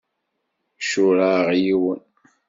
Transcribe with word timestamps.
Ccuṛeɣ 0.83 1.47
yiwen. 1.63 2.01